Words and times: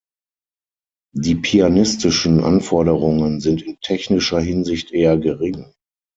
Die 1.13 1.35
pianistischen 1.35 2.43
Anforderungen 2.43 3.39
sind 3.39 3.61
in 3.61 3.77
technischer 3.81 4.39
Hinsicht 4.39 4.89
eher 4.91 5.19
gering. 5.19 5.75